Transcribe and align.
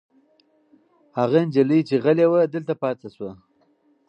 هغه 1.17 1.39
نجلۍ 1.47 1.79
چې 1.87 1.95
غلې 2.03 2.25
وه 2.31 2.41
دلته 2.53 2.73
پاتې 2.81 3.07
شوه. 3.15 3.31